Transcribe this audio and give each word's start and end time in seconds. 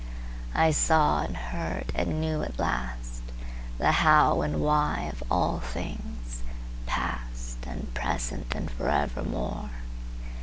I 0.55 0.71
saw 0.71 1.21
and 1.21 1.37
heard 1.37 1.91
and 1.93 2.19
knew 2.19 2.41
at 2.41 2.57
lastThe 2.57 3.91
How 3.99 4.41
and 4.41 4.59
Why 4.59 5.11
of 5.13 5.21
all 5.29 5.59
things, 5.59 6.41
past, 6.87 7.67
And 7.67 7.93
present, 7.93 8.55
and 8.55 8.71
forevermore. 8.71 9.69